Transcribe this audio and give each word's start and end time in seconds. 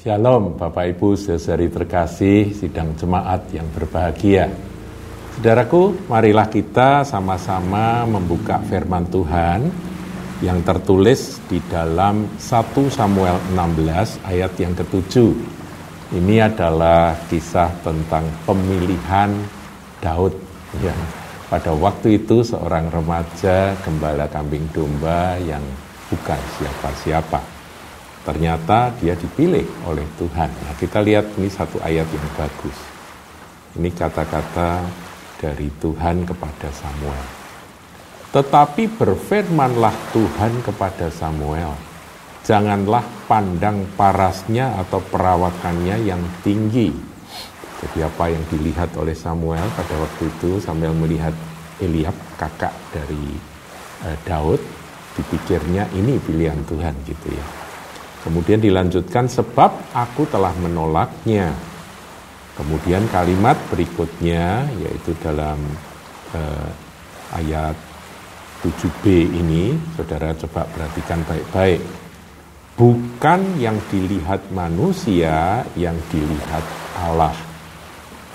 Shalom 0.00 0.56
Bapak 0.56 0.96
Ibu 0.96 1.12
saudari 1.12 1.68
terkasih 1.68 2.56
sidang 2.56 2.96
jemaat 2.96 3.52
yang 3.52 3.68
berbahagia. 3.68 4.48
Saudaraku, 5.36 5.92
marilah 6.08 6.48
kita 6.48 7.04
sama-sama 7.04 8.08
membuka 8.08 8.64
firman 8.64 9.04
Tuhan 9.12 9.68
yang 10.40 10.64
tertulis 10.64 11.36
di 11.52 11.60
dalam 11.68 12.32
1 12.32 12.40
Samuel 12.88 13.44
16 13.52 14.24
ayat 14.24 14.56
yang 14.56 14.72
ketujuh. 14.72 15.36
Ini 16.16 16.48
adalah 16.48 17.20
kisah 17.28 17.68
tentang 17.84 18.24
pemilihan 18.48 19.36
Daud. 20.00 20.32
Ya, 20.80 20.96
pada 21.52 21.76
waktu 21.76 22.24
itu 22.24 22.40
seorang 22.40 22.88
remaja 22.88 23.76
gembala 23.84 24.32
kambing 24.32 24.64
domba 24.72 25.36
yang 25.44 25.60
bukan 26.08 26.40
siapa-siapa 26.56 27.49
ternyata 28.20 28.92
dia 29.00 29.16
dipilih 29.16 29.64
oleh 29.88 30.04
Tuhan. 30.20 30.50
Nah, 30.52 30.74
kita 30.76 31.00
lihat 31.00 31.32
ini 31.40 31.48
satu 31.48 31.80
ayat 31.80 32.04
yang 32.08 32.28
bagus. 32.36 32.76
Ini 33.80 33.88
kata-kata 33.94 34.84
dari 35.40 35.72
Tuhan 35.80 36.28
kepada 36.28 36.68
Samuel. 36.68 37.24
Tetapi 38.30 38.82
berfirmanlah 38.94 39.94
Tuhan 40.14 40.52
kepada 40.62 41.10
Samuel, 41.10 41.74
janganlah 42.46 43.02
pandang 43.26 43.88
parasnya 43.98 44.78
atau 44.78 45.02
perawakannya 45.02 45.96
yang 46.06 46.22
tinggi. 46.46 46.94
Jadi 47.80 47.98
apa 48.04 48.28
yang 48.28 48.44
dilihat 48.52 48.92
oleh 49.00 49.16
Samuel 49.16 49.64
pada 49.72 49.96
waktu 49.96 50.28
itu, 50.28 50.60
Samuel 50.60 50.92
melihat 50.94 51.32
Eliab, 51.80 52.14
kakak 52.36 52.76
dari 52.92 53.34
eh, 54.04 54.16
Daud, 54.28 54.60
dipikirnya 55.16 55.88
ini 55.96 56.20
pilihan 56.20 56.60
Tuhan 56.68 56.94
gitu 57.08 57.28
ya. 57.32 57.69
Kemudian 58.20 58.60
dilanjutkan 58.60 59.32
sebab 59.32 59.96
aku 59.96 60.28
telah 60.28 60.52
menolaknya. 60.60 61.56
Kemudian 62.52 63.08
kalimat 63.08 63.56
berikutnya 63.72 64.68
yaitu 64.76 65.16
dalam 65.24 65.56
uh, 66.36 66.68
ayat 67.32 67.72
7b 68.60 69.04
ini, 69.40 69.72
saudara 69.96 70.36
coba 70.36 70.68
perhatikan 70.68 71.24
baik-baik. 71.24 71.80
Bukan 72.76 73.56
yang 73.56 73.80
dilihat 73.88 74.52
manusia, 74.52 75.64
yang 75.76 75.96
dilihat 76.12 76.64
Allah. 77.00 77.32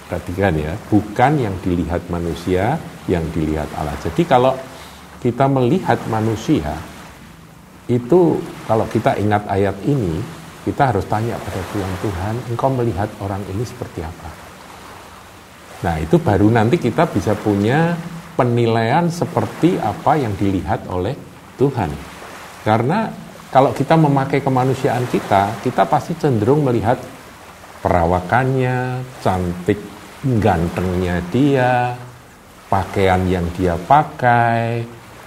Perhatikan 0.10 0.54
ya, 0.58 0.74
bukan 0.90 1.38
yang 1.38 1.54
dilihat 1.62 2.10
manusia, 2.10 2.78
yang 3.06 3.26
dilihat 3.34 3.70
Allah. 3.78 3.94
Jadi 4.02 4.22
kalau 4.26 4.54
kita 5.22 5.46
melihat 5.46 5.98
manusia, 6.10 6.74
itu 7.86 8.42
kalau 8.66 8.86
kita 8.90 9.14
ingat 9.22 9.46
ayat 9.46 9.78
ini, 9.86 10.18
kita 10.66 10.90
harus 10.90 11.06
tanya 11.06 11.38
pada 11.38 11.62
Tuhan, 11.70 11.92
Tuhan, 12.02 12.36
engkau 12.50 12.70
melihat 12.74 13.10
orang 13.22 13.42
ini 13.54 13.62
seperti 13.62 14.02
apa? 14.02 14.30
Nah 15.86 16.02
itu 16.02 16.18
baru 16.18 16.50
nanti 16.50 16.82
kita 16.82 17.06
bisa 17.06 17.38
punya 17.38 17.94
penilaian 18.34 19.06
seperti 19.06 19.78
apa 19.78 20.18
yang 20.18 20.34
dilihat 20.34 20.90
oleh 20.90 21.14
Tuhan. 21.62 21.94
Karena 22.66 23.06
kalau 23.54 23.72
kita 23.72 23.94
memakai 23.94 24.42
kemanusiaan 24.42 25.06
kita, 25.08 25.62
kita 25.62 25.86
pasti 25.86 26.18
cenderung 26.18 26.66
melihat 26.66 26.98
perawakannya, 27.86 29.06
cantik 29.22 29.78
gantengnya 30.42 31.22
dia, 31.30 31.94
pakaian 32.66 33.22
yang 33.30 33.46
dia 33.54 33.78
pakai, 33.78 34.82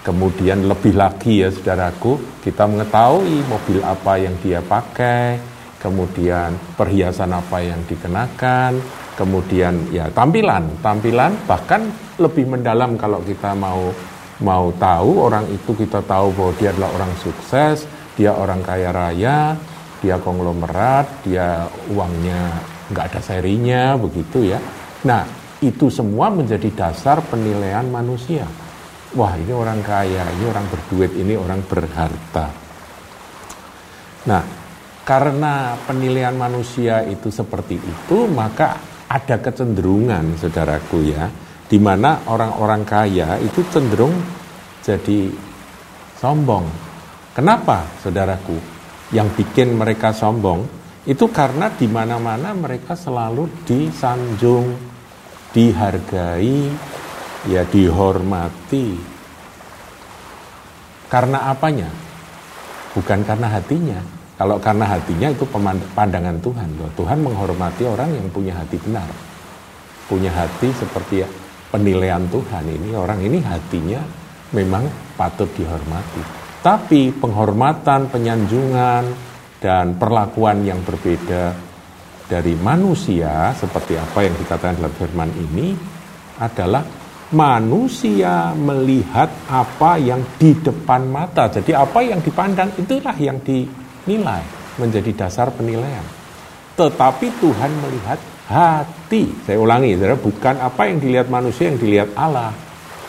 Kemudian 0.08 0.64
lebih 0.64 0.96
lagi 0.96 1.44
ya 1.44 1.52
saudaraku, 1.52 2.40
kita 2.40 2.64
mengetahui 2.64 3.44
mobil 3.44 3.84
apa 3.84 4.16
yang 4.16 4.32
dia 4.40 4.64
pakai, 4.64 5.36
kemudian 5.76 6.56
perhiasan 6.80 7.28
apa 7.36 7.60
yang 7.60 7.76
dikenakan, 7.84 8.80
kemudian 9.20 9.76
ya 9.92 10.08
tampilan, 10.16 10.64
tampilan 10.80 11.36
bahkan 11.44 11.92
lebih 12.16 12.48
mendalam 12.48 12.97
kalau 12.97 13.20
kita 13.20 13.52
mau 13.52 13.92
mau 14.41 14.72
tahu 14.80 15.28
orang 15.28 15.44
itu 15.52 15.76
kita 15.76 16.00
tahu 16.00 16.32
bahwa 16.32 16.56
dia 16.56 16.72
adalah 16.72 16.88
orang 16.97 17.12
sukses, 17.20 17.84
dia 18.16 18.32
orang 18.32 18.64
kaya 18.64 18.88
raya, 18.88 19.60
dia 20.00 20.16
konglomerat, 20.16 21.04
dia 21.20 21.68
uangnya 21.92 22.56
nggak 22.88 23.12
ada 23.12 23.20
serinya 23.20 23.92
begitu 24.00 24.56
ya. 24.56 24.58
Nah 25.04 25.28
itu 25.60 25.92
semua 25.92 26.32
menjadi 26.32 26.72
dasar 26.72 27.20
penilaian 27.28 27.84
manusia 27.92 28.48
wah 29.16 29.32
ini 29.38 29.52
orang 29.54 29.80
kaya, 29.80 30.28
ini 30.36 30.44
orang 30.44 30.66
berduit, 30.69 31.12
ini 31.16 31.32
orang 31.38 31.64
berharta. 31.64 32.46
Nah, 34.28 34.42
karena 35.06 35.72
penilaian 35.88 36.36
manusia 36.36 37.00
itu 37.08 37.32
seperti 37.32 37.80
itu, 37.80 38.28
maka 38.28 38.76
ada 39.08 39.41
kecenderungan, 39.41 40.36
saudaraku 40.36 40.98
ya, 41.08 41.32
di 41.64 41.80
mana 41.80 42.28
orang-orang 42.28 42.84
kaya 42.84 43.41
itu 43.41 43.64
cenderung 43.72 44.12
jadi 44.84 45.32
sombong. 46.20 46.68
Kenapa, 47.32 47.88
saudaraku? 48.04 48.56
Yang 49.08 49.41
bikin 49.41 49.80
mereka 49.80 50.12
sombong 50.12 50.68
itu 51.08 51.24
karena 51.32 51.72
di 51.72 51.88
mana-mana 51.88 52.52
mereka 52.52 52.92
selalu 52.92 53.64
disanjung, 53.64 54.76
dihargai, 55.56 56.68
ya 57.47 57.62
dihormati. 57.69 58.99
Karena 61.06 61.54
apanya? 61.54 61.88
Bukan 62.97 63.22
karena 63.22 63.47
hatinya. 63.47 64.00
Kalau 64.38 64.59
karena 64.59 64.87
hatinya 64.87 65.28
itu 65.31 65.44
pandangan 65.94 66.38
Tuhan. 66.43 66.69
Tuhan 66.94 67.19
menghormati 67.22 67.87
orang 67.87 68.15
yang 68.15 68.27
punya 68.31 68.54
hati 68.59 68.78
benar. 68.82 69.06
Punya 70.10 70.31
hati 70.34 70.71
seperti 70.75 71.22
penilaian 71.71 72.22
Tuhan 72.27 72.65
ini. 72.66 72.94
Orang 72.94 73.22
ini 73.22 73.38
hatinya 73.43 74.03
memang 74.54 74.87
patut 75.15 75.50
dihormati. 75.54 76.22
Tapi 76.59 77.15
penghormatan, 77.15 78.10
penyanjungan, 78.10 79.04
dan 79.59 79.98
perlakuan 79.98 80.62
yang 80.62 80.82
berbeda 80.87 81.54
dari 82.31 82.54
manusia 82.54 83.50
seperti 83.59 83.98
apa 83.98 84.22
yang 84.22 84.34
dikatakan 84.38 84.78
dalam 84.78 84.94
firman 84.94 85.31
ini 85.34 85.75
adalah 86.38 86.82
manusia 87.28 88.56
melihat 88.56 89.28
apa 89.49 90.00
yang 90.00 90.25
di 90.41 90.56
depan 90.56 91.05
mata. 91.09 91.53
Jadi 91.53 91.77
apa 91.77 92.00
yang 92.00 92.25
dipandang 92.25 92.72
itulah 92.81 93.12
yang 93.21 93.37
dinilai 93.44 94.43
menjadi 94.81 95.27
dasar 95.27 95.53
penilaian. 95.53 96.05
Tetapi 96.78 97.27
Tuhan 97.43 97.72
melihat 97.84 98.19
hati. 98.49 99.28
Saya 99.44 99.59
ulangi, 99.61 99.99
saudara, 99.99 100.16
bukan 100.16 100.55
apa 100.62 100.83
yang 100.89 100.99
dilihat 101.03 101.27
manusia 101.28 101.69
yang 101.69 101.77
dilihat 101.77 102.15
Allah. 102.16 102.55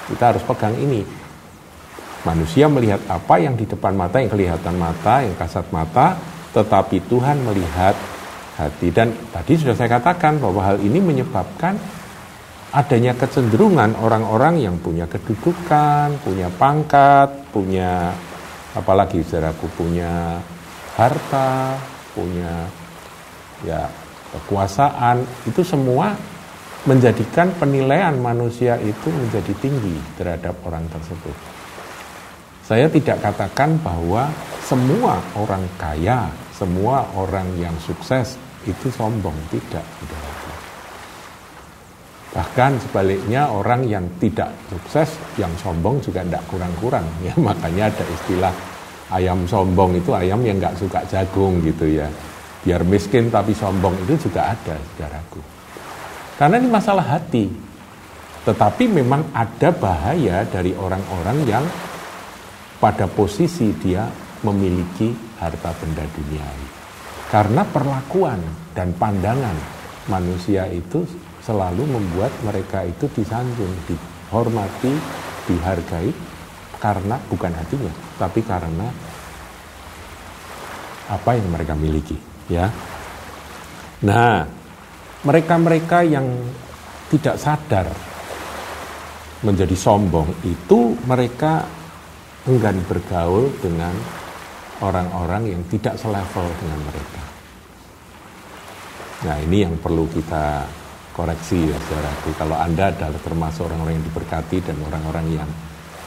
Kita 0.10 0.36
harus 0.36 0.44
pegang 0.44 0.76
ini. 0.76 1.06
Manusia 2.28 2.68
melihat 2.68 3.00
apa 3.08 3.40
yang 3.40 3.56
di 3.56 3.64
depan 3.64 3.96
mata, 3.96 4.20
yang 4.20 4.28
kelihatan 4.28 4.76
mata, 4.76 5.24
yang 5.24 5.38
kasat 5.40 5.72
mata, 5.72 6.20
tetapi 6.52 7.08
Tuhan 7.08 7.40
melihat 7.48 7.96
hati. 8.60 8.92
Dan 8.92 9.16
tadi 9.32 9.56
sudah 9.56 9.78
saya 9.78 9.88
katakan 9.88 10.42
bahwa 10.44 10.60
hal 10.60 10.84
ini 10.84 11.00
menyebabkan 11.00 11.80
adanya 12.70 13.18
kecenderungan 13.18 13.98
orang-orang 13.98 14.62
yang 14.62 14.76
punya 14.78 15.10
kedudukan, 15.10 16.14
punya 16.22 16.48
pangkat, 16.54 17.30
punya 17.50 18.14
apalagi 18.78 19.26
saudaraku 19.26 19.66
punya 19.74 20.38
harta, 20.94 21.74
punya 22.14 22.70
ya 23.66 23.90
kekuasaan, 24.30 25.26
itu 25.50 25.66
semua 25.66 26.14
menjadikan 26.86 27.52
penilaian 27.58 28.16
manusia 28.22 28.78
itu 28.80 29.10
menjadi 29.10 29.54
tinggi 29.60 29.98
terhadap 30.16 30.56
orang 30.64 30.86
tersebut. 30.94 31.36
Saya 32.64 32.86
tidak 32.86 33.26
katakan 33.26 33.82
bahwa 33.82 34.30
semua 34.62 35.18
orang 35.34 35.66
kaya, 35.82 36.30
semua 36.54 37.02
orang 37.18 37.50
yang 37.58 37.74
sukses 37.82 38.38
itu 38.70 38.94
sombong, 38.94 39.36
tidak. 39.50 39.82
tidak. 39.82 40.39
Bahkan 42.30 42.78
sebaliknya 42.86 43.50
orang 43.50 43.90
yang 43.90 44.06
tidak 44.22 44.54
sukses, 44.70 45.18
yang 45.42 45.50
sombong 45.58 45.98
juga 45.98 46.22
tidak 46.22 46.46
kurang-kurang. 46.46 47.06
Ya, 47.26 47.34
makanya 47.42 47.90
ada 47.90 48.06
istilah 48.06 48.54
ayam 49.10 49.50
sombong 49.50 49.98
itu 49.98 50.14
ayam 50.14 50.42
yang 50.46 50.62
nggak 50.62 50.78
suka 50.78 51.02
jagung 51.10 51.58
gitu 51.66 51.90
ya. 51.90 52.06
Biar 52.62 52.86
miskin 52.86 53.34
tapi 53.34 53.56
sombong 53.58 53.98
itu 54.06 54.30
juga 54.30 54.54
ada, 54.54 54.78
saudaraku. 54.78 55.42
Karena 56.38 56.56
ini 56.62 56.70
masalah 56.70 57.06
hati. 57.18 57.50
Tetapi 58.46 58.84
memang 58.88 59.36
ada 59.36 59.70
bahaya 59.76 60.48
dari 60.48 60.72
orang-orang 60.72 61.38
yang 61.44 61.66
pada 62.80 63.06
posisi 63.12 63.76
dia 63.76 64.08
memiliki 64.48 65.12
harta 65.40 65.76
benda 65.76 66.08
duniawi. 66.08 66.68
Karena 67.28 67.62
perlakuan 67.68 68.40
dan 68.72 68.96
pandangan 68.96 69.54
manusia 70.08 70.66
itu 70.72 71.04
selalu 71.50 71.82
membuat 71.90 72.30
mereka 72.46 72.86
itu 72.86 73.10
disanjung, 73.10 73.74
dihormati, 73.90 74.94
dihargai 75.50 76.14
karena 76.78 77.18
bukan 77.26 77.50
hatinya, 77.58 77.90
tapi 78.22 78.46
karena 78.46 78.86
apa 81.10 81.32
yang 81.34 81.50
mereka 81.50 81.74
miliki, 81.74 82.14
ya. 82.54 82.70
Nah, 84.06 84.46
mereka-mereka 85.26 86.06
yang 86.06 86.30
tidak 87.10 87.42
sadar 87.42 87.90
menjadi 89.42 89.74
sombong 89.74 90.30
itu 90.46 90.94
mereka 91.10 91.66
enggan 92.46 92.78
bergaul 92.86 93.50
dengan 93.58 93.92
orang-orang 94.80 95.50
yang 95.58 95.62
tidak 95.68 95.98
selevel 96.00 96.48
dengan 96.62 96.80
mereka. 96.86 97.22
Nah 99.28 99.36
ini 99.44 99.68
yang 99.68 99.76
perlu 99.76 100.08
kita 100.08 100.64
koreksi 101.20 101.68
ya 101.68 101.76
saudaraku. 101.76 102.32
Kalau 102.40 102.56
Anda 102.56 102.96
adalah 102.96 103.20
termasuk 103.20 103.68
orang-orang 103.68 104.00
yang 104.00 104.08
diberkati 104.08 104.58
dan 104.64 104.80
orang-orang 104.88 105.26
yang 105.36 105.50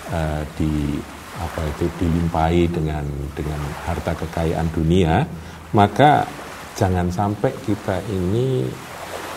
uh, 0.09 0.41
di 0.57 0.97
apa 1.37 1.61
itu 1.69 1.85
dilimpahi 2.01 2.73
dengan 2.73 3.05
dengan 3.37 3.61
harta 3.85 4.17
kekayaan 4.17 4.73
dunia, 4.73 5.29
maka 5.77 6.25
jangan 6.81 7.13
sampai 7.13 7.53
kita 7.61 8.01
ini 8.09 8.65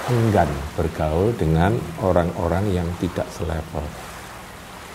enggan 0.08 0.48
bergaul 0.80 1.36
dengan 1.36 1.76
orang-orang 2.00 2.72
yang 2.72 2.88
tidak 3.04 3.28
selevel. 3.36 3.84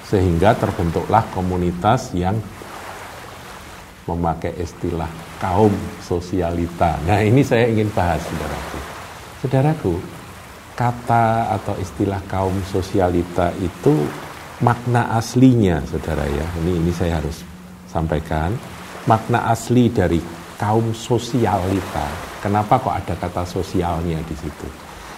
Sehingga 0.09 0.57
terbentuklah 0.57 1.29
komunitas 1.37 2.17
yang 2.17 2.41
memakai 4.09 4.57
istilah 4.59 5.07
kaum 5.39 5.71
sosialita. 6.03 6.99
Nah 7.07 7.23
ini 7.23 7.47
saya 7.47 7.71
ingin 7.71 7.87
bahas 7.95 8.19
saudaraku. 8.27 8.79
Saudaraku, 9.41 9.95
kata 10.81 11.53
atau 11.61 11.77
istilah 11.77 12.25
kaum 12.25 12.57
sosialita 12.65 13.53
itu 13.61 13.93
makna 14.65 15.13
aslinya 15.13 15.85
saudara 15.85 16.25
ya. 16.25 16.47
Ini 16.65 16.73
ini 16.81 16.93
saya 16.97 17.21
harus 17.21 17.45
sampaikan. 17.85 18.57
Makna 19.05 19.53
asli 19.53 19.93
dari 19.93 20.17
kaum 20.57 20.97
sosialita. 20.97 22.09
Kenapa 22.41 22.81
kok 22.81 22.97
ada 22.97 23.13
kata 23.13 23.45
sosialnya 23.45 24.25
di 24.25 24.33
situ? 24.33 24.69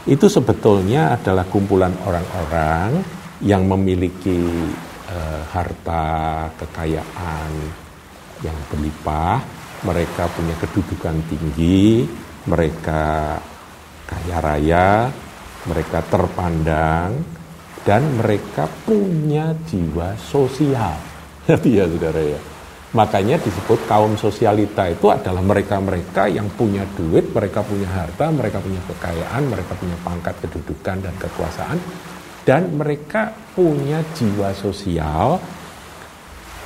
Itu 0.02 0.26
sebetulnya 0.26 1.14
adalah 1.14 1.46
kumpulan 1.46 1.94
orang-orang 2.02 2.98
yang 3.46 3.62
memiliki 3.70 4.42
uh, 5.06 5.42
harta, 5.50 6.50
kekayaan 6.58 7.50
yang 8.42 8.58
berlimpah, 8.66 9.38
mereka 9.86 10.26
punya 10.34 10.58
kedudukan 10.58 11.22
tinggi, 11.30 12.06
mereka 12.50 13.38
kaya 14.06 14.38
raya, 14.42 15.10
mereka 15.66 16.02
terpandang, 16.06 17.22
dan 17.82 18.02
mereka 18.18 18.70
punya 18.86 19.54
jiwa 19.66 20.14
sosial. 20.18 20.96
ya 21.48 21.84
saudara 21.86 22.22
ya. 22.22 22.40
Makanya 22.92 23.40
disebut 23.40 23.88
kaum 23.88 24.20
sosialita 24.20 24.84
itu 24.84 25.08
adalah 25.08 25.40
mereka-mereka 25.40 26.28
yang 26.28 26.52
punya 26.52 26.84
duit, 26.92 27.32
mereka 27.32 27.64
punya 27.64 27.88
harta, 27.88 28.28
mereka 28.28 28.60
punya 28.60 28.84
kekayaan, 28.84 29.48
mereka 29.48 29.72
punya 29.80 29.96
pangkat 30.04 30.36
kedudukan 30.44 31.00
dan 31.00 31.14
kekuasaan, 31.16 31.80
dan 32.44 32.68
mereka 32.76 33.32
punya 33.56 34.04
jiwa 34.12 34.52
sosial 34.52 35.40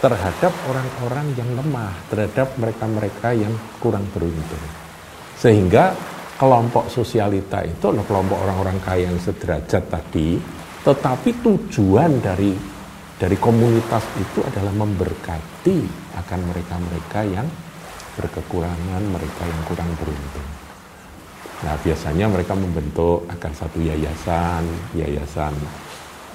terhadap 0.03 0.51
orang-orang 0.67 1.31
yang 1.39 1.51
lemah, 1.55 1.95
terhadap 2.11 2.59
mereka-mereka 2.59 3.31
yang 3.31 3.55
kurang 3.79 4.05
beruntung. 4.11 4.67
Sehingga 5.39 5.95
kelompok 6.37 6.93
sosialita 6.93 7.65
itu 7.65 7.85
adalah 7.89 8.05
kelompok 8.05 8.39
orang-orang 8.45 8.79
kaya 8.85 9.09
yang 9.09 9.19
sederajat 9.21 9.89
tadi, 9.89 10.37
tetapi 10.85 11.31
tujuan 11.41 12.21
dari 12.21 12.53
dari 13.17 13.37
komunitas 13.41 14.05
itu 14.21 14.45
adalah 14.45 14.77
memberkati 14.77 15.79
akan 16.21 16.41
mereka-mereka 16.53 17.21
yang 17.25 17.49
berkekurangan, 18.21 19.03
mereka 19.09 19.43
yang 19.49 19.61
kurang 19.65 19.91
beruntung. 19.97 20.49
Nah, 21.65 21.73
biasanya 21.81 22.29
mereka 22.29 22.53
membentuk 22.53 23.25
akan 23.33 23.53
satu 23.57 23.81
yayasan, 23.81 24.69
yayasan 24.93 25.57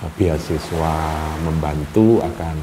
eh, 0.01 0.12
beasiswa 0.18 0.97
membantu 1.45 2.18
akan 2.25 2.57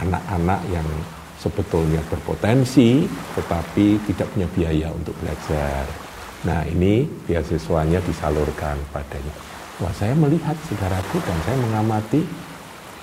anak-anak 0.00 0.60
yang 0.72 0.88
sebetulnya 1.36 2.00
berpotensi 2.08 3.04
tetapi 3.36 4.00
tidak 4.08 4.28
punya 4.32 4.48
biaya 4.56 4.88
untuk 4.92 5.12
belajar. 5.20 6.09
Nah, 6.40 6.64
ini 6.64 7.04
beasiswanya 7.04 8.00
disalurkan 8.00 8.80
padanya. 8.88 9.34
Wah, 9.80 9.92
saya 9.92 10.16
melihat 10.16 10.56
saudaraku 10.64 11.20
dan 11.24 11.36
saya 11.44 11.56
mengamati 11.60 12.20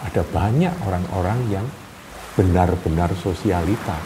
ada 0.02 0.22
banyak 0.26 0.74
orang-orang 0.86 1.40
yang 1.50 1.66
benar-benar 2.38 3.10
sosialita 3.18 3.98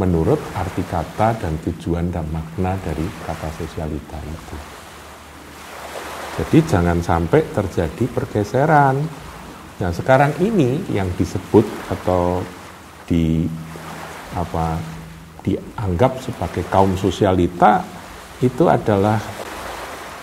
menurut 0.00 0.40
arti 0.56 0.84
kata 0.88 1.36
dan 1.36 1.60
tujuan 1.68 2.08
dan 2.08 2.24
makna 2.32 2.80
dari 2.80 3.04
kata 3.28 3.48
sosialita 3.60 4.16
itu. 4.24 4.56
Jadi 6.32 6.58
jangan 6.64 6.98
sampai 7.04 7.44
terjadi 7.52 8.04
pergeseran. 8.08 8.96
Nah, 9.84 9.92
sekarang 9.92 10.32
ini 10.40 10.80
yang 10.88 11.12
disebut 11.12 11.64
atau 11.92 12.40
di 13.04 13.44
apa 14.32 14.80
dianggap 15.42 16.22
sebagai 16.22 16.64
kaum 16.70 16.94
sosialita 16.94 17.82
itu 18.42 18.66
adalah 18.70 19.18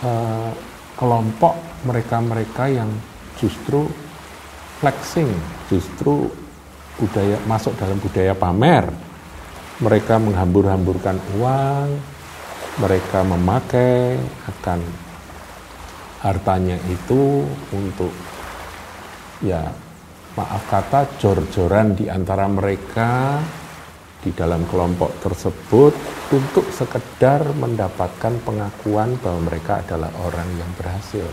uh, 0.04 0.52
kelompok 0.96 1.56
mereka-mereka 1.88 2.68
yang 2.68 2.92
justru 3.40 3.88
flexing, 4.84 5.32
justru 5.72 6.28
budaya 7.00 7.40
masuk 7.48 7.76
dalam 7.80 8.00
budaya 8.00 8.36
pamer. 8.36 8.88
Mereka 9.80 10.20
menghambur-hamburkan 10.20 11.16
uang, 11.40 11.90
mereka 12.84 13.24
memakai 13.24 14.20
akan 14.48 14.80
hartanya 16.20 16.76
itu 16.92 17.48
untuk 17.72 18.12
ya 19.40 19.72
maaf 20.36 20.64
kata 20.68 21.16
jor-joran 21.16 21.96
di 21.96 22.12
antara 22.12 22.44
mereka 22.52 23.40
di 24.20 24.36
dalam 24.36 24.68
kelompok 24.68 25.16
tersebut 25.24 25.94
untuk 26.36 26.68
sekedar 26.76 27.40
mendapatkan 27.56 28.36
pengakuan 28.44 29.16
bahwa 29.24 29.48
mereka 29.48 29.80
adalah 29.80 30.12
orang 30.20 30.50
yang 30.60 30.72
berhasil. 30.76 31.28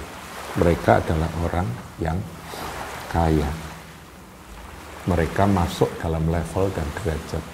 Mereka 0.56 1.02
adalah 1.02 1.28
orang 1.42 1.68
yang 1.98 2.18
kaya. 3.10 3.50
Mereka 5.06 5.44
masuk 5.50 5.90
dalam 5.98 6.24
level 6.30 6.70
dan 6.74 6.86
derajat 7.02 7.44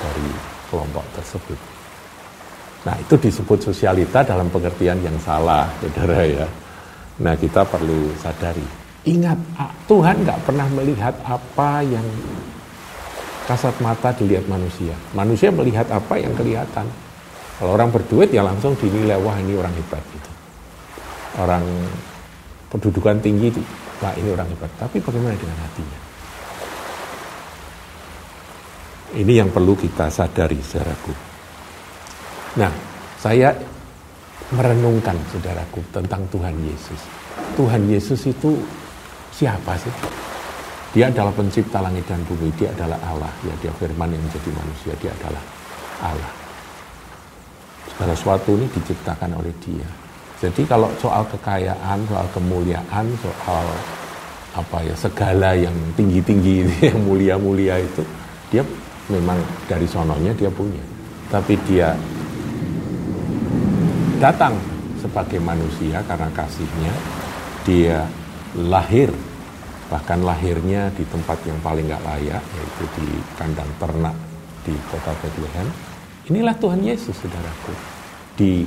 dari 0.00 0.28
kelompok 0.72 1.04
tersebut. 1.16 1.58
Nah 2.80 2.96
itu 2.96 3.14
disebut 3.20 3.60
sosialita 3.60 4.24
dalam 4.24 4.48
pengertian 4.48 5.04
yang 5.04 5.16
salah, 5.20 5.68
saudara 5.84 6.24
ya. 6.24 6.48
Nah 7.20 7.36
kita 7.36 7.60
perlu 7.68 8.08
sadari. 8.16 8.64
Ingat, 9.04 9.36
Tuhan 9.88 10.24
nggak 10.24 10.40
pernah 10.44 10.68
melihat 10.72 11.12
apa 11.24 11.84
yang 11.84 12.04
kasat 13.48 13.76
mata 13.80 14.12
dilihat 14.12 14.44
manusia. 14.48 14.92
Manusia 15.16 15.48
melihat 15.52 15.88
apa 15.92 16.18
yang 16.18 16.32
kelihatan. 16.36 16.86
Kalau 17.60 17.76
orang 17.76 17.92
berduit 17.92 18.32
ya 18.32 18.40
langsung 18.40 18.72
dinilai, 18.76 19.20
wah 19.20 19.36
ini 19.36 19.52
orang 19.56 19.72
hebat 19.76 20.00
gitu. 20.00 20.30
Orang 21.40 21.64
pendudukan 22.72 23.20
tinggi 23.20 23.52
itu 23.52 23.60
wah 24.00 24.16
ini 24.16 24.32
orang 24.32 24.48
hebat. 24.48 24.70
Tapi 24.80 24.96
bagaimana 25.00 25.36
dengan 25.36 25.58
hatinya? 25.60 26.00
Ini 29.10 29.32
yang 29.42 29.50
perlu 29.50 29.74
kita 29.74 30.06
sadari, 30.06 30.62
saudaraku. 30.62 31.12
Nah, 32.62 32.70
saya 33.18 33.50
merenungkan, 34.54 35.18
saudaraku, 35.34 35.82
tentang 35.90 36.22
Tuhan 36.30 36.54
Yesus. 36.62 37.00
Tuhan 37.58 37.90
Yesus 37.90 38.30
itu 38.30 38.54
siapa 39.34 39.74
sih? 39.76 39.90
Dia 40.90 41.06
adalah 41.06 41.30
pencipta 41.30 41.78
langit 41.78 42.02
dan 42.10 42.18
bumi, 42.26 42.50
dia 42.58 42.74
adalah 42.74 42.98
Allah. 43.06 43.30
Ya, 43.46 43.54
dia 43.62 43.70
firman 43.78 44.10
yang 44.10 44.22
menjadi 44.26 44.50
manusia, 44.50 44.92
dia 44.98 45.14
adalah 45.22 45.42
Allah. 46.02 46.32
Segala 47.94 48.12
sesuatu 48.18 48.50
ini 48.58 48.66
diciptakan 48.74 49.30
oleh 49.38 49.54
dia. 49.62 49.86
Jadi 50.42 50.66
kalau 50.66 50.90
soal 50.98 51.22
kekayaan, 51.30 51.98
soal 52.10 52.26
kemuliaan, 52.34 53.06
soal 53.22 53.66
apa 54.50 54.82
ya 54.82 54.94
segala 54.98 55.54
yang 55.54 55.76
tinggi-tinggi 55.94 56.66
yang 56.90 56.98
mulia-mulia 57.06 57.78
itu 57.78 58.02
dia 58.50 58.66
memang 59.06 59.38
dari 59.70 59.86
sononya 59.86 60.34
dia 60.34 60.50
punya. 60.50 60.82
Tapi 61.30 61.54
dia 61.70 61.94
datang 64.18 64.58
sebagai 64.98 65.38
manusia 65.38 66.02
karena 66.02 66.26
kasihnya 66.34 66.92
dia 67.62 68.02
lahir 68.58 69.14
bahkan 69.90 70.22
lahirnya 70.22 70.88
di 70.94 71.02
tempat 71.10 71.42
yang 71.44 71.58
paling 71.60 71.90
nggak 71.90 72.06
layak 72.06 72.42
yaitu 72.54 72.84
di 72.96 73.08
kandang 73.34 73.68
ternak 73.82 74.14
di 74.62 74.72
kota 74.88 75.10
Bethlehem 75.18 75.66
inilah 76.30 76.54
Tuhan 76.56 76.80
Yesus 76.86 77.18
saudaraku 77.18 77.74
di 78.40 78.64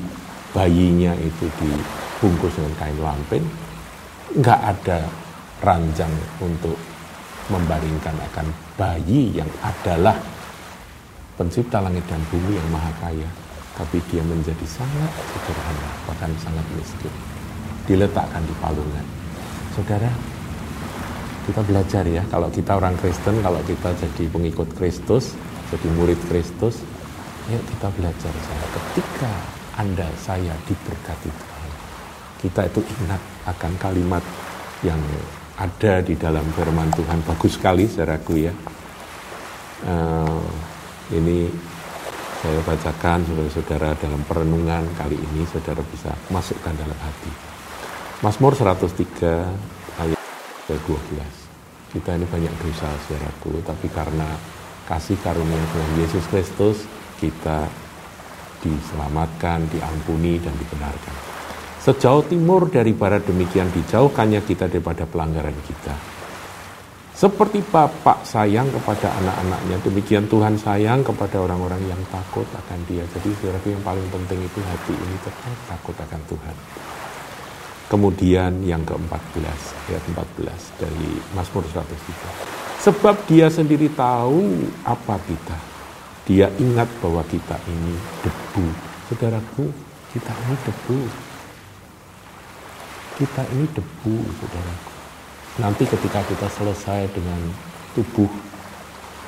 bayinya 0.54 1.18
itu 1.18 1.50
dibungkus 1.58 2.54
dengan 2.56 2.74
kain 2.78 3.00
lampin, 3.02 3.44
nggak 4.38 4.60
ada 4.62 5.10
ranjang 5.66 6.14
untuk 6.38 6.78
membaringkan 7.50 8.14
akan 8.32 8.48
bayi 8.78 9.34
yang 9.34 9.50
adalah 9.66 10.16
pencipta 11.36 11.82
langit 11.82 12.06
dan 12.06 12.22
bumi 12.30 12.56
yang 12.56 12.70
maha 12.70 12.94
kaya. 13.02 13.28
tapi 13.74 13.98
dia 14.14 14.22
menjadi 14.22 14.62
sangat 14.70 15.10
sederhana, 15.34 15.90
bahkan 16.06 16.30
sangat 16.38 16.62
miskin. 16.78 17.10
Diletakkan 17.90 18.46
di 18.46 18.54
palungan. 18.62 19.02
Saudara, 19.74 20.14
kita 21.44 21.62
belajar 21.68 22.04
ya, 22.08 22.24
kalau 22.32 22.48
kita 22.48 22.80
orang 22.80 22.96
Kristen, 23.00 23.44
kalau 23.44 23.60
kita 23.68 23.92
jadi 24.00 24.24
pengikut 24.32 24.70
Kristus, 24.80 25.36
jadi 25.72 25.88
murid 26.00 26.20
Kristus, 26.32 26.80
yuk 27.52 27.64
kita 27.68 27.88
belajar 28.00 28.32
saya. 28.32 28.66
Ketika 28.72 29.32
Anda, 29.76 30.08
saya 30.16 30.56
diberkati 30.64 31.30
Tuhan, 31.30 31.72
kita 32.40 32.62
itu 32.72 32.82
ingat 33.04 33.22
akan 33.48 33.72
kalimat 33.76 34.24
yang 34.88 35.00
ada 35.60 36.00
di 36.00 36.16
dalam 36.16 36.48
firman 36.56 36.90
Tuhan. 36.96 37.20
Bagus 37.28 37.60
sekali, 37.60 37.92
saudaraku 37.92 38.34
ya. 38.40 38.54
Uh, 39.84 40.48
ini 41.12 41.52
saya 42.40 42.60
bacakan 42.64 43.24
saudara-saudara 43.28 43.96
dalam 44.00 44.20
perenungan 44.24 44.84
kali 44.96 45.20
ini 45.20 45.44
saudara 45.48 45.84
bisa 45.92 46.12
masukkan 46.32 46.72
dalam 46.76 46.96
hati. 47.04 47.32
Mazmur 48.24 48.56
103 48.56 49.83
ayat 50.70 50.82
12. 50.88 51.94
Kita 51.94 52.10
ini 52.18 52.26
banyak 52.26 52.54
dosa 52.64 52.90
saudaraku, 53.06 53.60
tapi 53.68 53.88
karena 53.92 54.28
kasih 54.88 55.20
karunia 55.22 55.60
Tuhan 55.60 55.92
Yesus 56.00 56.26
Kristus 56.32 56.78
kita 57.20 57.68
diselamatkan, 58.64 59.68
diampuni 59.70 60.40
dan 60.40 60.56
dibenarkan. 60.56 61.16
Sejauh 61.84 62.24
timur 62.24 62.72
dari 62.72 62.96
barat 62.96 63.28
demikian 63.28 63.68
dijauhkannya 63.76 64.40
kita 64.48 64.72
daripada 64.72 65.04
pelanggaran 65.04 65.56
kita. 65.68 65.96
Seperti 67.14 67.62
Bapak 67.62 68.26
sayang 68.26 68.74
kepada 68.74 69.14
anak-anaknya, 69.22 69.78
demikian 69.86 70.26
Tuhan 70.26 70.58
sayang 70.58 71.06
kepada 71.06 71.46
orang-orang 71.46 71.84
yang 71.86 72.02
takut 72.10 72.48
akan 72.50 72.80
dia. 72.90 73.06
Jadi 73.06 73.30
saudara 73.38 73.62
yang 73.70 73.84
paling 73.86 74.08
penting 74.10 74.42
itu 74.42 74.60
hati 74.66 74.96
ini 74.98 75.16
tetap 75.22 75.54
takut 75.70 75.94
akan 75.94 76.22
Tuhan. 76.26 76.56
Kemudian 77.94 78.66
yang 78.66 78.82
ke-14, 78.82 79.46
ayat 79.94 80.04
14 80.18 80.82
dari 80.82 81.10
Mazmur 81.38 81.62
103. 81.70 82.82
Sebab 82.82 83.16
dia 83.30 83.54
sendiri 83.54 83.86
tahu 83.94 84.66
apa 84.82 85.22
kita. 85.30 85.58
Dia 86.26 86.50
ingat 86.58 86.90
bahwa 87.06 87.22
kita 87.30 87.54
ini 87.70 87.94
debu. 88.26 88.66
Saudaraku, 89.14 89.70
kita 90.10 90.34
ini 90.34 90.56
debu. 90.66 91.00
Kita 93.14 93.42
ini 93.54 93.66
debu, 93.70 94.16
saudaraku 94.42 94.94
nanti 95.62 95.86
ketika 95.86 96.26
kita 96.26 96.50
selesai 96.50 97.06
dengan 97.14 97.38
tubuh 97.94 98.30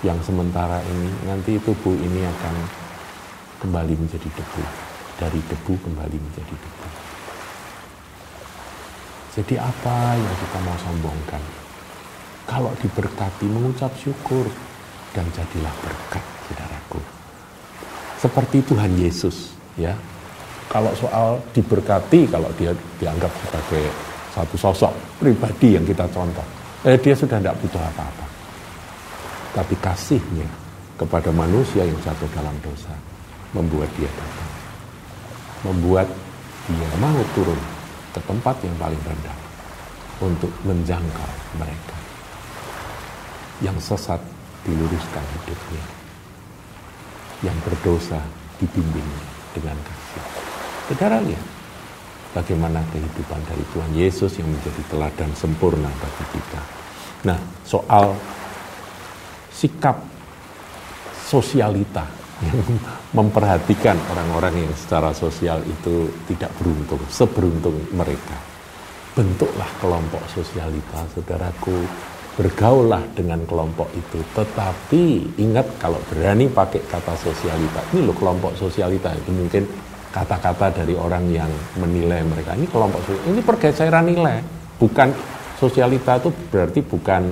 yang 0.01 0.17
sementara 0.25 0.81
ini, 0.81 1.09
nanti 1.29 1.61
tubuh 1.61 1.93
ini 1.93 2.25
akan 2.25 2.55
kembali 3.61 3.93
menjadi 3.93 4.25
debu. 4.25 4.63
Dari 5.15 5.39
debu 5.47 5.73
kembali 5.85 6.17
menjadi 6.17 6.55
debu. 6.57 7.04
Jadi 9.35 9.59
apa 9.59 10.15
yang 10.15 10.35
kita 10.39 10.57
mau 10.63 10.77
sombongkan? 10.79 11.43
Kalau 12.47 12.71
diberkati 12.79 13.43
mengucap 13.51 13.91
syukur 13.99 14.47
dan 15.11 15.27
jadilah 15.35 15.75
berkat, 15.83 16.23
saudaraku. 16.47 16.99
Seperti 18.15 18.63
Tuhan 18.63 18.95
Yesus, 18.95 19.51
ya. 19.75 19.91
Kalau 20.71 20.95
soal 20.95 21.43
diberkati, 21.51 22.31
kalau 22.31 22.47
dia 22.55 22.71
dianggap 22.95 23.29
sebagai 23.43 23.91
satu 24.31 24.55
sosok 24.55 24.93
pribadi 25.19 25.75
yang 25.75 25.83
kita 25.83 26.07
contoh. 26.07 26.47
Eh, 26.87 26.95
dia 26.95 27.11
sudah 27.11 27.35
tidak 27.35 27.59
butuh 27.59 27.81
apa-apa. 27.81 28.25
Tapi 29.51 29.75
kasihnya 29.83 30.47
kepada 30.95 31.27
manusia 31.35 31.83
yang 31.83 31.99
jatuh 31.99 32.27
dalam 32.31 32.55
dosa 32.63 32.91
membuat 33.51 33.91
dia 33.99 34.07
datang. 34.15 34.51
Membuat 35.67 36.07
dia 36.71 36.89
mau 37.03 37.19
turun 37.35 37.74
ke 38.15 38.19
tempat 38.23 38.55
yang 38.63 38.71
paling 38.79 39.01
rendah 39.03 39.37
untuk 40.23 40.51
menjangkau 40.63 41.31
mereka. 41.59 41.97
Yang 43.59 43.91
sesat 43.91 44.23
diluruskan 44.63 45.25
hidupnya. 45.35 45.83
Yang 47.43 47.57
berdosa 47.67 48.23
dibimbing 48.55 49.11
dengan 49.51 49.75
kasih. 49.83 50.23
Saudara 50.87 51.19
lihat, 51.19 51.43
bagaimana 52.31 52.79
kehidupan 52.95 53.41
dari 53.51 53.63
Tuhan 53.75 53.91
Yesus 53.91 54.31
yang 54.39 54.47
menjadi 54.47 54.81
teladan 54.87 55.31
sempurna 55.35 55.91
bagi 55.99 56.25
kita. 56.39 56.61
Nah, 57.27 57.39
soal 57.67 58.15
sikap 59.51 59.99
sosialita 61.27 62.07
yang 62.43 62.59
memperhatikan 63.15 63.95
orang-orang 64.11 64.67
yang 64.67 64.73
secara 64.75 65.15
sosial 65.15 65.63
itu 65.63 66.11
tidak 66.27 66.51
beruntung, 66.59 66.99
seberuntung 67.07 67.79
mereka. 67.95 68.35
Bentuklah 69.15 69.71
kelompok 69.79 70.19
sosialita, 70.27 71.07
saudaraku, 71.15 71.87
bergaullah 72.35 72.99
dengan 73.15 73.39
kelompok 73.47 73.87
itu. 73.95 74.19
Tetapi 74.35 75.03
ingat 75.39 75.79
kalau 75.79 76.03
berani 76.11 76.51
pakai 76.51 76.83
kata 76.83 77.15
sosialita, 77.15 77.79
ini 77.95 78.03
loh 78.03 78.15
kelompok 78.19 78.59
sosialita 78.59 79.15
itu 79.15 79.31
mungkin 79.31 79.63
kata-kata 80.11 80.83
dari 80.83 80.95
orang 80.99 81.31
yang 81.31 81.51
menilai 81.79 82.27
mereka. 82.27 82.59
Ini 82.59 82.67
kelompok 82.67 83.07
ini 83.23 83.39
pergeseran 83.39 84.11
nilai, 84.11 84.43
bukan 84.75 85.15
sosialita 85.55 86.19
itu 86.19 86.29
berarti 86.51 86.83
bukan 86.83 87.23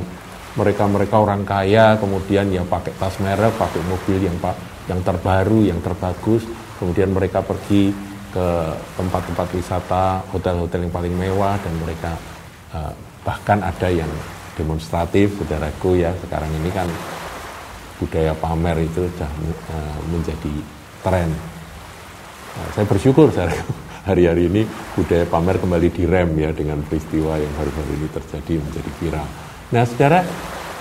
mereka-mereka 0.54 1.16
orang 1.18 1.42
kaya 1.44 1.98
kemudian 2.00 2.48
yang 2.48 2.64
pakai 2.70 2.96
tas 2.96 3.18
merek, 3.20 3.52
pakai 3.60 3.82
mobil 3.90 4.24
yang 4.24 4.38
yang 4.88 5.00
terbaru, 5.02 5.64
yang 5.64 5.80
terbagus, 5.80 6.44
kemudian 6.80 7.16
mereka 7.16 7.40
pergi 7.40 7.94
ke 8.34 8.48
tempat-tempat 8.98 9.48
wisata, 9.54 10.26
hotel-hotel 10.34 10.90
yang 10.90 10.94
paling 10.94 11.14
mewah 11.14 11.56
dan 11.62 11.74
mereka 11.78 12.12
uh, 12.74 12.92
bahkan 13.22 13.62
ada 13.62 13.88
yang 13.88 14.10
demonstratif, 14.58 15.38
saudaraku 15.38 16.02
ya 16.02 16.12
sekarang 16.26 16.50
ini 16.62 16.70
kan 16.74 16.90
budaya 18.02 18.34
pamer 18.36 18.84
itu 18.84 19.06
sudah 19.06 19.32
uh, 19.70 20.00
menjadi 20.10 20.54
tren. 21.06 21.30
Nah, 22.54 22.68
saya 22.74 22.86
bersyukur 22.90 23.30
hari-hari 24.08 24.50
ini 24.50 24.62
budaya 24.98 25.24
pamer 25.30 25.62
kembali 25.62 25.88
direm 25.94 26.30
ya 26.36 26.50
dengan 26.52 26.82
peristiwa 26.84 27.38
yang 27.40 27.54
baru-baru 27.56 27.92
ini 28.02 28.08
terjadi 28.12 28.54
menjadi 28.60 28.92
viral. 29.00 29.28
Nah, 29.74 29.84
saudara, 29.88 30.20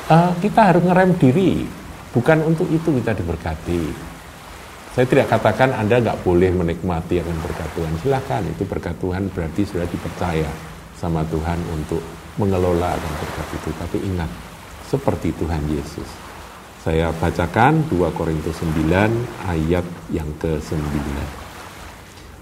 uh, 0.09 0.33
kita 0.41 0.61
harus 0.73 0.83
ngerem 0.85 1.11
diri, 1.21 1.53
bukan 2.13 2.39
untuk 2.47 2.69
itu 2.69 2.93
kita 3.03 3.17
diberkati. 3.17 4.13
Saya 4.93 5.09
tidak 5.09 5.33
katakan 5.33 5.73
Anda 5.73 6.05
nggak 6.05 6.21
boleh 6.21 6.53
menikmati 6.53 7.17
akan 7.25 7.37
berkat 7.41 7.69
Tuhan. 7.73 7.93
Silahkan, 8.05 8.43
itu 8.45 8.63
berkat 8.69 8.97
Tuhan 9.01 9.33
berarti 9.33 9.65
sudah 9.65 9.89
dipercaya 9.89 10.49
sama 11.01 11.25
Tuhan 11.33 11.57
untuk 11.73 12.05
mengelola 12.37 12.93
akan 12.93 13.13
berkat 13.17 13.49
itu. 13.57 13.71
Tapi 13.81 13.99
ingat, 14.05 14.29
seperti 14.85 15.33
Tuhan 15.41 15.65
Yesus. 15.73 16.09
Saya 16.85 17.09
bacakan 17.17 17.89
2 17.89 18.13
Korintus 18.13 18.61
9 18.61 19.49
ayat 19.49 19.87
yang 20.13 20.29
ke-9. 20.37 20.77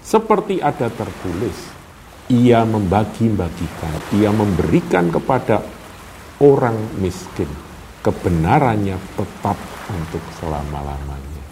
Seperti 0.03 0.59
ada 0.59 0.91
tertulis, 0.91 1.55
ia 2.27 2.67
membagi-bagikan, 2.67 3.95
ia 4.19 4.33
memberikan 4.35 5.07
kepada 5.07 5.63
orang 6.43 6.75
miskin. 6.99 7.70
Kebenarannya 8.01 8.97
tetap 9.17 9.57
untuk 9.93 10.23
selama-lamanya. 10.41 11.43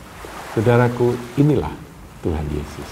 Saudaraku, 0.57 1.13
inilah 1.37 1.73
Tuhan 2.25 2.45
Yesus. 2.49 2.89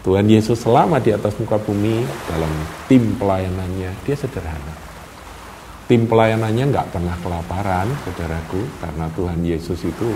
Tuhan 0.00 0.26
Yesus 0.30 0.62
selama 0.64 1.02
di 1.02 1.12
atas 1.12 1.34
muka 1.36 1.58
bumi 1.60 2.06
dalam 2.30 2.48
tim 2.86 3.18
pelayanannya, 3.18 3.90
dia 4.06 4.16
sederhana. 4.16 4.74
Tim 5.90 6.06
pelayanannya 6.06 6.70
nggak 6.70 6.88
pernah 6.94 7.18
kelaparan, 7.18 7.90
saudaraku, 8.06 8.62
karena 8.78 9.06
Tuhan 9.18 9.40
Yesus 9.42 9.82
itu 9.82 10.14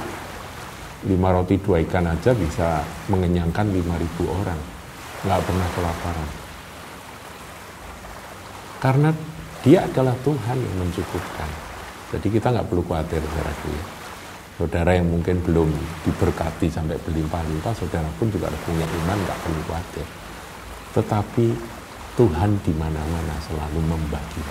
lima 1.05 1.29
roti 1.37 1.61
dua 1.61 1.85
ikan 1.85 2.09
aja 2.09 2.33
bisa 2.33 2.81
mengenyangkan 3.13 3.69
lima 3.69 3.95
ribu 4.01 4.25
orang 4.41 4.57
nggak 5.25 5.41
pernah 5.45 5.69
kelaparan 5.77 6.31
karena 8.81 9.11
dia 9.65 9.85
adalah 9.85 10.17
Tuhan 10.25 10.57
yang 10.61 10.77
mencukupkan 10.81 11.49
jadi 12.15 12.29
kita 12.39 12.47
nggak 12.55 12.67
perlu 12.71 12.83
khawatir 12.87 13.21
saudaraku 13.21 13.69
ya 13.75 13.85
saudara 14.55 14.95
yang 14.95 15.11
mungkin 15.11 15.43
belum 15.43 15.67
diberkati 16.07 16.71
sampai 16.71 16.95
berlimpah-limpah 17.03 17.75
saudara 17.75 18.07
pun 18.23 18.31
juga 18.31 18.47
punya 18.63 18.87
iman 18.87 19.19
nggak 19.19 19.39
perlu 19.43 19.61
khawatir. 19.67 20.07
Tetapi 20.95 21.47
Tuhan 22.15 22.51
di 22.63 22.73
mana-mana 22.79 23.35
selalu 23.43 23.81
membagi 23.83 24.43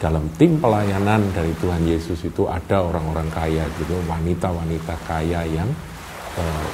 dalam 0.00 0.24
tim 0.40 0.56
pelayanan 0.56 1.20
dari 1.36 1.52
Tuhan 1.60 1.84
Yesus 1.84 2.24
itu 2.24 2.48
ada 2.48 2.80
orang-orang 2.80 3.28
kaya 3.28 3.64
gitu, 3.76 4.00
wanita-wanita 4.08 4.96
kaya 5.04 5.44
yang 5.44 5.68
uh, 6.40 6.68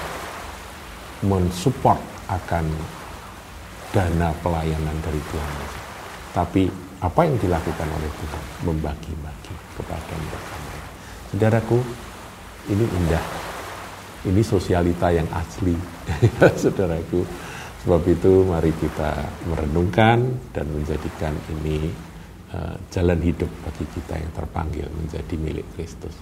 mensupport 1.27 1.99
akan 2.31 2.71
dana 3.91 4.31
pelayanan 4.41 4.97
dari 5.03 5.19
Tuhan 5.19 5.53
Yesus. 5.59 5.90
Tapi 6.31 6.71
apa 7.01 7.21
yang 7.27 7.37
dilakukan 7.41 7.89
oleh 7.91 8.11
Tuhan? 8.23 8.45
Membagi-bagi 8.71 9.55
kepada 9.75 10.15
mereka. 10.15 10.57
Saudaraku, 11.35 11.79
ini 12.71 12.85
indah. 12.85 13.25
Ini 14.21 14.43
sosialita 14.45 15.09
yang 15.11 15.27
asli, 15.33 15.73
saudaraku. 16.63 17.25
Sebab 17.81 18.03
itu 18.05 18.45
mari 18.45 18.77
kita 18.77 19.25
merenungkan 19.49 20.21
dan 20.53 20.69
menjadikan 20.69 21.33
ini 21.49 21.89
uh, 22.53 22.77
jalan 22.93 23.17
hidup 23.25 23.49
bagi 23.65 23.89
kita 23.89 24.21
yang 24.21 24.33
terpanggil 24.37 24.85
menjadi 24.93 25.35
milik 25.41 25.65
Kristus. 25.73 26.13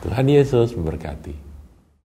Tuhan 0.00 0.24
Yesus 0.24 0.72
memberkati. 0.72 1.53